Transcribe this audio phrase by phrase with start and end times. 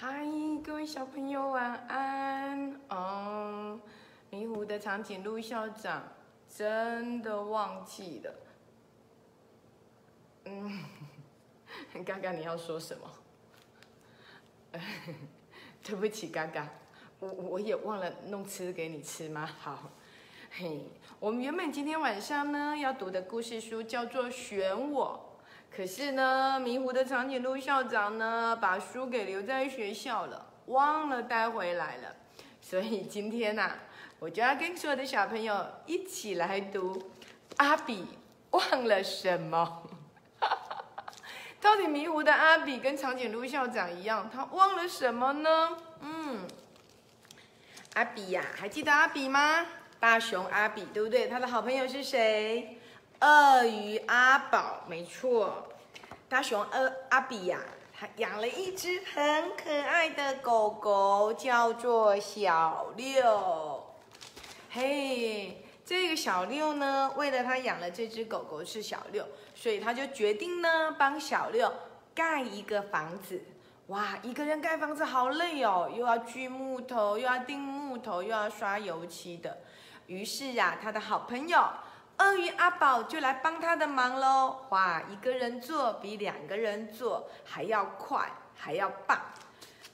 [0.00, 0.24] 嗨，
[0.62, 3.80] 各位小朋友晚安哦。
[4.30, 6.04] 迷糊的长颈鹿校长
[6.48, 8.34] 真的忘记了。
[10.44, 10.84] 嗯，
[12.06, 13.10] 嘎嘎，你要说什么？
[15.82, 16.68] 对不起，嘎嘎，
[17.18, 19.50] 我我也忘了弄吃给你吃吗？
[19.58, 19.90] 好，
[20.52, 25.24] 嘿，我们原本今天晚上呢要读的故事书叫做《选我》。
[25.74, 32.14] 可是呢，迷糊的长颈鹿校长呢，把书给留在学校了，忘了带回来了。
[32.60, 33.72] 所以今天呐，
[34.18, 37.10] 我就要跟所有的小朋友一起来读
[37.58, 38.06] 阿比
[38.50, 39.84] 忘了什么。
[41.60, 45.76] 到底迷糊的阿比跟长颈鹿校长一样，他忘了什么呢？
[46.00, 46.40] 嗯，
[47.94, 49.64] 阿比呀，还记得阿比吗？
[50.00, 51.28] 大熊阿比，对不对？
[51.28, 52.77] 他的好朋友是谁？
[53.20, 55.66] 鳄鱼阿宝，没错，
[56.28, 57.58] 大熊阿阿比呀，
[57.92, 63.84] 他养了一只很可爱的狗狗，叫做小六。
[64.70, 71.72] 嘿，这个小六呢，为了他养了这只狗狗是小六，所以他就决定呢，帮小六
[72.14, 73.42] 盖一个房子。
[73.88, 79.58] 哇，一个人盖房子好累哦，又要锯木头，又要钉木头，又要刷油漆的。
[80.06, 81.68] 于是呀，他的好朋友。
[82.18, 84.56] 鳄鱼阿宝就来帮他的忙喽！
[84.70, 89.20] 哇，一个人做比两个人做还要快，还要棒。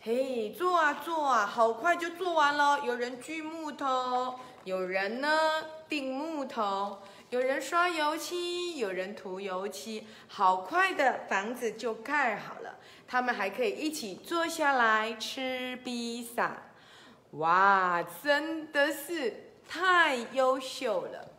[0.00, 2.80] 嘿，做啊做啊，好快就做完了。
[2.80, 5.28] 有人锯木头，有人呢
[5.88, 12.76] 钉木头，有人刷油漆，有人涂油漆，好快的房子就盖好了。
[13.06, 16.62] 他们还可以一起坐下来吃披萨。
[17.32, 21.33] 哇，真的是太优秀了！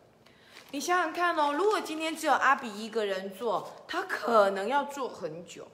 [0.76, 5.66] 你想想看哦，如果今天只有阿比一个人做，他可能要做很久。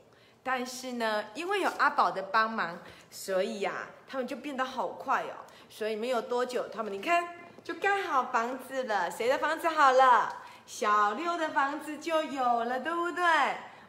[0.44, 2.78] 但是呢，因为有阿宝的帮忙，
[3.10, 5.42] 所以呀，他们就变得好快哦。
[5.68, 7.34] 所以没有多久，他们你看
[7.64, 9.10] 就盖好房子了。
[9.10, 10.36] 谁的房子好了？
[10.66, 13.24] 小六的房子就有了，对不对？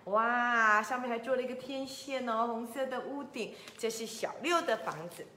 [0.06, 5.28] 哇，上面还做了一个天线哦，红色的屋顶，这是小六的房子。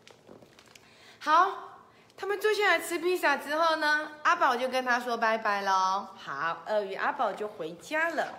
[1.19, 1.76] 好。
[2.19, 6.09] 他们坐下来吃披萨之后呢，阿宝就跟他说拜拜喽。
[6.17, 8.39] 好，鳄鱼阿宝就回家了。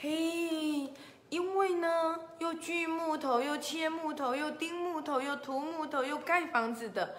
[0.00, 0.92] 嘿，
[1.28, 7.14] 因为呢，又锯木头，又切木头，又钉木头，又涂木头，又盖房子的，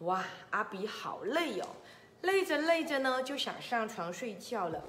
[0.00, 1.66] 哇，阿比好累哦。
[2.20, 4.82] 累着累着呢，就想上床睡觉了。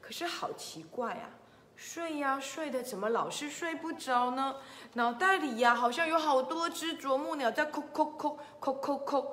[0.00, 1.26] 可是好奇怪啊，
[1.74, 4.54] 睡呀睡的，怎么老是睡不着呢？
[4.92, 9.26] 脑袋里呀，好像有好多只啄木鸟在叩叩叩叩叩叩。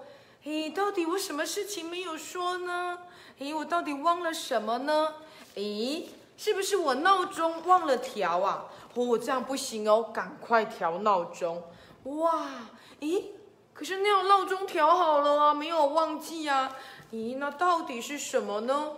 [0.46, 3.00] 咦，到底我什么事情没有说呢？
[3.40, 5.16] 咦，我到底忘了什么呢？
[5.56, 8.66] 咦，是不是我闹钟忘了调啊？
[8.94, 11.64] 哦，这样不行哦，赶快调闹钟。
[12.04, 12.50] 哇，
[13.00, 13.24] 咦，
[13.74, 16.76] 可是那样闹钟调好了啊，没有忘记啊。
[17.14, 18.94] 咦，那到底是什么呢？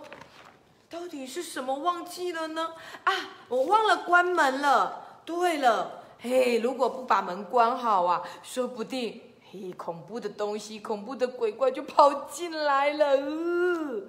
[0.90, 2.72] 到底是什么忘记了呢？
[3.04, 3.12] 啊，
[3.48, 5.20] 我忘了关门了。
[5.24, 9.22] 对了，嘿，如果不把门关好啊，说不定。
[9.72, 14.06] 恐怖的东西，恐怖的鬼怪就跑进来了。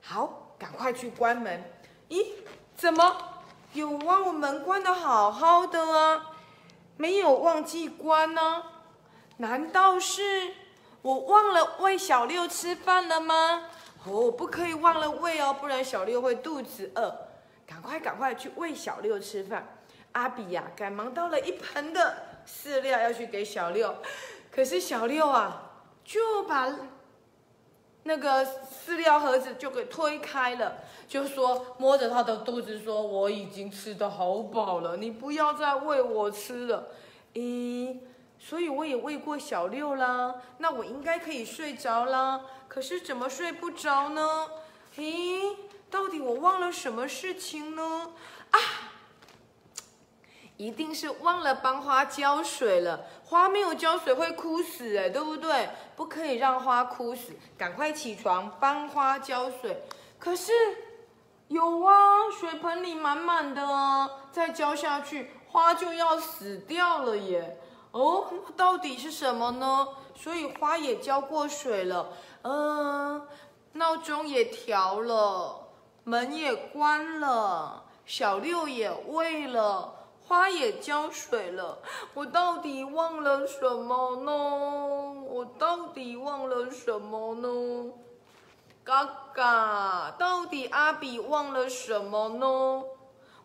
[0.00, 1.62] 好，赶快去关门。
[2.08, 2.26] 咦，
[2.76, 3.16] 怎么
[3.72, 6.30] 有忘我门关的好好的啊？
[6.96, 8.64] 没有忘记关呢？
[9.38, 10.52] 难道是
[11.02, 13.68] 我忘了喂小六吃饭了吗？
[14.06, 17.12] 哦，不可以忘了喂哦，不然小六会肚子饿。
[17.66, 19.78] 赶快赶快去喂小六吃饭。
[20.12, 22.14] 阿比呀，赶忙倒了一盆的
[22.46, 23.92] 饲料要去给小六。
[24.54, 25.72] 可是小六啊，
[26.04, 26.72] 就把
[28.04, 30.76] 那个饲料盒子就给推开了，
[31.08, 36.86] 就说摸着他的肚子说：“我已经吃的好饱了，你不要再喂我吃了。”
[37.34, 37.98] 咦，
[38.38, 42.42] 所以我也喂过小六啦， 那我应该可以睡着啦。
[42.68, 44.48] 可是怎么睡不着呢？
[44.96, 45.56] 咦，
[45.90, 48.12] 到底我忘了什么事情呢？
[48.50, 48.58] 啊！
[50.56, 55.68] 一定是忘了帮花浇水了，花没有浇水会枯死哎，对不对？
[55.96, 59.82] 不可以让花枯死，赶快起床帮花浇水。
[60.18, 60.52] 可是
[61.48, 67.58] 有啊，水盆里满满的啊，再浇下去花就要死掉了耶。
[67.92, 68.26] 哦，
[68.56, 69.88] 到底是什么呢？
[70.16, 72.08] 所以花也浇过水了，
[72.42, 73.26] 嗯，
[73.72, 75.68] 闹钟也调了，
[76.04, 80.03] 门也关了，小六也喂了。
[80.26, 81.78] 花也浇水了，
[82.14, 85.22] 我到底忘了什么呢？
[85.28, 87.92] 我到底忘了什么呢？
[88.82, 89.04] 嘎
[89.34, 92.82] 嘎，到底阿比忘了什么呢？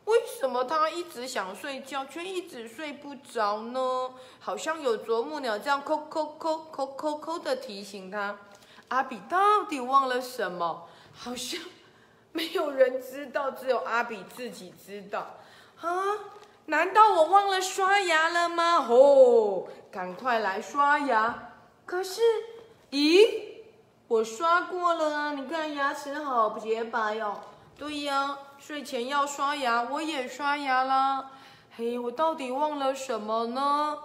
[0.06, 4.12] 为什么他一直想睡觉，却一直睡不着呢？
[4.40, 8.38] 好像有啄木鸟这样扣扣扣扣扣扣的提醒他。
[8.88, 10.88] 阿比到底忘了什么？
[11.14, 11.60] 好像
[12.32, 15.36] 没有人知道，只有阿比自己知道。
[15.82, 15.90] 啊，
[16.70, 18.80] 难道我忘了刷牙了吗？
[18.82, 21.54] 吼，赶快来刷牙。
[21.84, 22.22] 可是，
[22.92, 23.28] 咦，
[24.08, 25.32] 我刷过了啊！
[25.32, 27.42] 你看牙齿好洁白哦。
[27.76, 28.38] 对呀。
[28.60, 31.32] 睡前要刷牙，我也刷牙啦。
[31.76, 33.98] 嘿，我到底忘了什么呢？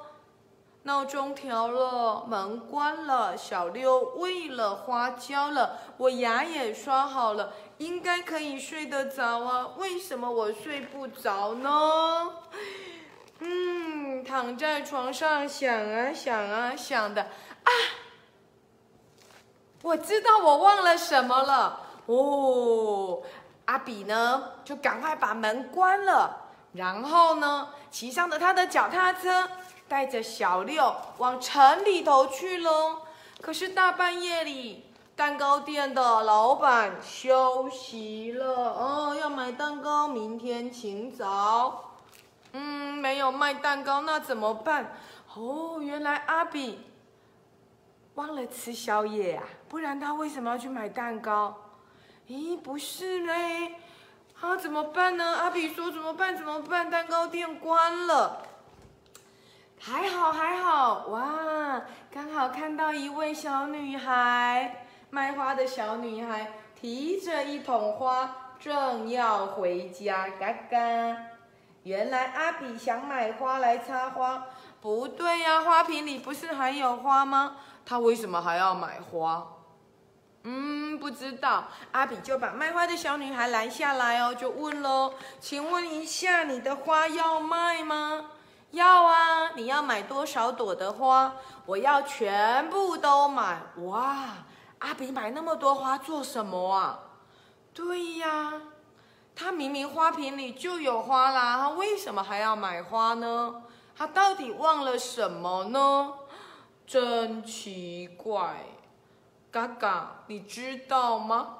[0.86, 9.68] 闹钟调了，门关了，小六喂了，花椒了，我牙也刷好了，应该可以睡得着啊。
[9.78, 12.30] 为什么我睡不着呢？
[13.38, 17.70] 嗯，躺在床上想啊想啊想的啊，
[19.80, 23.22] 我知道我忘了什么了哦。
[23.64, 29.48] 阿比呢，就赶快把门关了，然后呢，骑上了他的脚踏车，
[29.88, 33.02] 带着小六往城里头去喽。
[33.40, 41.92] 可是大半夜里，蛋糕店的老板休息了哦，要买蛋糕，明天请早。
[42.52, 44.96] 嗯，没有卖蛋糕，那怎么办？
[45.34, 46.80] 哦，原来阿比
[48.14, 51.54] 忘了吃宵夜啊，不然他为什么要去买蛋糕？
[52.28, 53.74] 咦，不是嘞，
[54.40, 55.24] 啊，怎么办呢？
[55.24, 56.36] 阿比说怎么办？
[56.36, 56.88] 怎么办？
[56.88, 58.40] 蛋糕店关了。
[59.86, 70.26] 还好还好，哇，刚好看到一位小女孩，卖花的小女孩，提着一桶花，正要回家。
[70.40, 70.78] 嘎嘎，
[71.82, 74.46] 原来阿比想买花来插花。
[74.80, 77.56] 不对呀，花瓶里不是还有花吗？
[77.84, 79.46] 他为什么还要买花？
[80.44, 81.64] 嗯，不知道。
[81.92, 88.30] 阿比就把卖花的小女孩拦下来哦，就问喽：“请问一下，你的花要卖吗
[88.74, 91.32] ？”“要啊，你要买多少朵的花
[91.66, 94.26] ？”“我要全部都买。”哇，
[94.80, 96.98] 阿比买那么多花做什么啊？
[97.72, 98.52] 对呀，
[99.34, 103.62] 他明明花瓶里就有花啦，他为什么还要买花呢？
[103.96, 106.12] 他到底忘了什么呢？
[106.86, 108.56] 真奇怪。
[109.50, 111.58] 嘎嘎，你知道吗？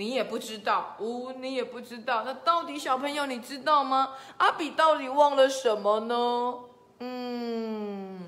[0.00, 2.22] 你也不知道，呜，你也不知道。
[2.24, 4.14] 那到底小朋友你知道吗？
[4.38, 6.54] 阿比到底忘了什么呢？
[7.00, 8.26] 嗯，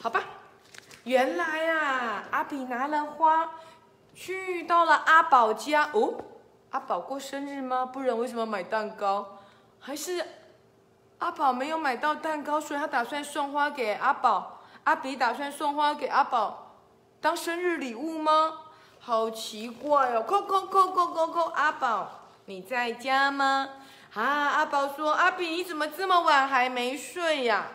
[0.00, 0.20] 好吧，
[1.04, 3.52] 原来啊，阿比拿了花，
[4.16, 5.88] 去到了阿宝家。
[5.92, 6.14] 哦，
[6.70, 7.86] 阿宝过生日吗？
[7.86, 9.38] 不然为什么买蛋糕？
[9.78, 10.26] 还是
[11.18, 14.58] 阿宝没有买到蛋糕，所以他打算送花给阿宝。
[14.82, 16.74] 阿比打算送花给阿宝
[17.20, 18.58] 当生日礼物吗？
[19.06, 20.24] 好奇怪哦！
[20.26, 23.68] 扣扣扣扣扣扣，阿宝你在家吗？
[24.12, 27.68] 啊，阿宝说：“阿比你怎么这么晚还没睡呀？”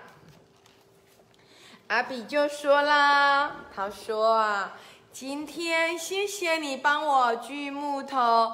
[1.87, 4.73] 阿比就说啦：“他说啊，
[5.13, 8.51] 今天谢谢你帮我锯木头。”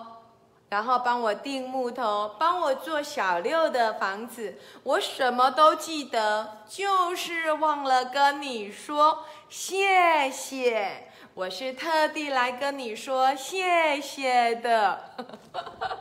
[0.70, 11.10] 然后帮我钉木头，帮我做小六的房子，我什么都记得，就是忘了跟你说谢谢。
[11.38, 15.00] 我是特地来跟你说谢谢的。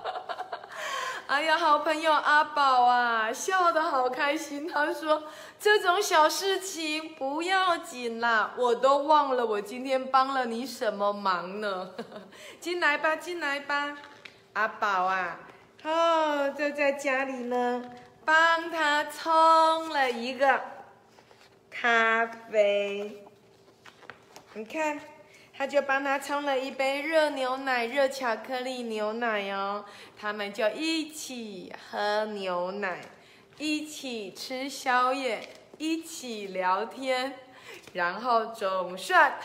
[1.29, 4.67] 哎呀，好朋友阿宝啊，笑得好开心。
[4.67, 5.25] 他说
[5.61, 11.91] ：“这种小事情不要紧啦，我都忘了我今天帮了你什么忙呢。
[12.59, 13.95] ”进来吧，进来吧。
[14.55, 15.39] 阿宝啊，
[15.85, 17.85] 哦，就在家里呢，
[18.25, 20.59] 帮他冲了一个
[21.71, 23.23] 咖啡。
[24.55, 24.99] 你看，
[25.57, 29.85] 他就帮他冲了一杯热牛奶、热巧克力牛奶哦。
[30.19, 33.01] 他们就一起喝牛奶，
[33.57, 35.49] 一起吃宵夜，
[35.79, 37.39] 一起聊天，
[37.95, 39.39] 然后总算，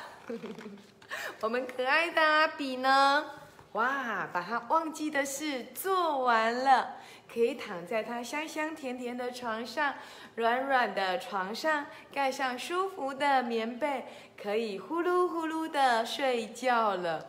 [1.40, 3.26] 我们可爱的阿比呢？
[3.72, 6.98] 哇，把他忘记的事做完了，
[7.32, 9.94] 可以躺在他香香甜甜的床上，
[10.36, 14.06] 软软的床上盖上舒服的棉被，
[14.42, 17.28] 可以呼噜呼噜的睡觉了。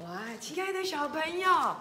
[0.00, 1.76] 哇，亲爱的小朋友，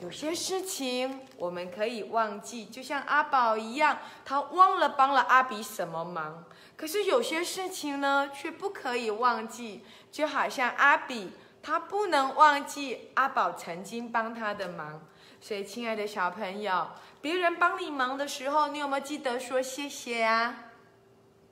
[0.00, 6.44] 有些事情我们可以忘记，就像阿宝一样，他忘了帮了阿比什么忙。
[6.76, 11.30] 可是有些事情呢，却不可以忘记，就好像阿比。
[11.62, 15.00] 他不能忘记阿宝曾经帮他的忙，
[15.42, 16.86] 所以亲爱的小朋友，
[17.20, 20.70] 别人帮你忙的时候，你有没有记得说谢谢啊？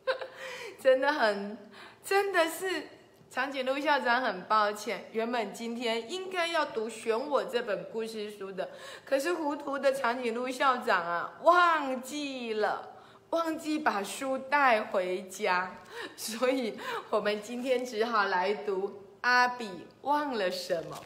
[0.81, 1.59] 真的很，
[2.05, 2.87] 真的是
[3.29, 8.71] 长颈鹿校长很抱歉，原本今天应该要读《选我》这本故事书的，
[9.05, 12.93] 可是糊涂的长颈鹿校长啊，忘记了，
[13.31, 15.79] 忘记把书带回家，
[16.17, 16.79] 所以
[17.11, 20.97] 我们今天只好来读阿比忘了什么。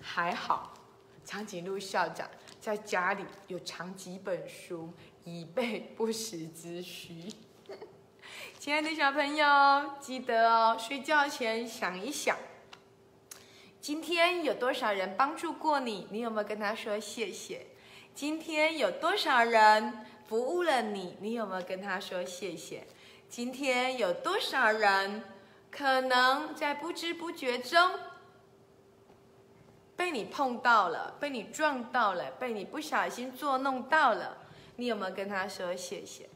[0.00, 0.72] 还好，
[1.32, 2.28] 长颈鹿校长
[2.60, 4.92] 在家里有藏几本书，
[5.24, 7.24] 以备不时之需。
[8.60, 9.46] 亲爱的小朋友，
[9.98, 12.36] 记得哦，睡觉前想一想，
[13.80, 16.06] 今天有多少人帮助过你？
[16.10, 17.64] 你有没有跟他说谢谢？
[18.14, 21.16] 今天有多少人服务了你？
[21.22, 22.86] 你有没有跟他说谢谢？
[23.30, 25.22] 今天有多少人
[25.70, 27.98] 可能在不知不觉中
[30.02, 34.36] 被你碰到了，被你撞到了，被你不小心捉弄到了？
[34.74, 36.28] 你有没有跟他说谢谢？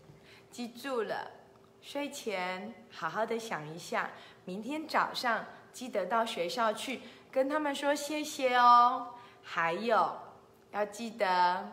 [0.52, 1.28] 记住了。
[1.82, 4.08] 睡前好好的想一下，
[4.44, 7.00] 明天早上记得到学校去
[7.32, 9.08] 跟他们说谢谢哦。
[9.42, 10.16] 还有
[10.70, 11.73] 要记得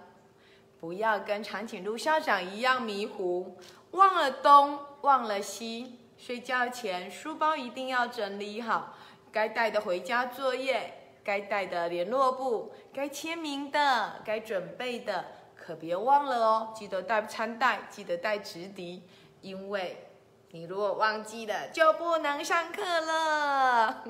[0.79, 3.55] 不要跟长颈鹿校长一样迷糊，
[3.91, 5.99] 忘了东忘了西。
[6.17, 8.95] 睡觉前书包一定要整理好，
[9.31, 15.25] 该带的回家作业，该带的联络簿，该签名的，该准备的
[15.55, 16.73] 可别忘了哦。
[16.75, 19.03] 记得带餐袋，记得带纸笛。
[19.41, 20.07] 因为
[20.51, 24.03] 你如果忘记了，就不能上课了。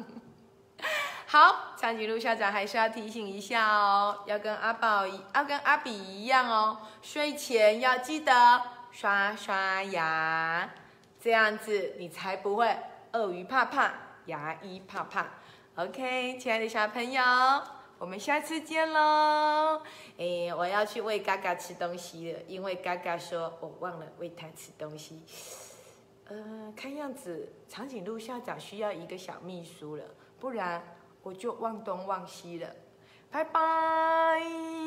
[1.26, 10.70] 好，长颈鹿校长还是要提醒一下哦，要跟阿宝一，要跟阿比一样哦，睡前要记得刷刷牙，
[11.20, 12.78] 这样子你才不会
[13.14, 13.92] 鳄鱼怕怕，
[14.26, 15.26] 牙医怕怕。
[15.76, 17.20] OK，亲爱的小朋友，
[17.98, 19.82] 我们下次见喽。
[20.20, 25.24] 哎，我要去喂嘎嘎吃东西了，因为嘎嘎说我忘了喂它吃东西。
[26.26, 30.04] 呃，看样子长颈鹿校长需要一个小秘书了，
[30.40, 32.70] 不然我就忘东忘西了。
[33.32, 34.83] 拜拜。